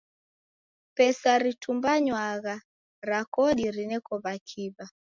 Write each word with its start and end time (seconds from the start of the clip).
Pesa 0.95 1.31
ritumbanywagha 1.43 2.55
ra 3.07 3.19
kodi 3.35 3.65
rineko 3.75 4.11
w'akiw'a. 4.23 4.85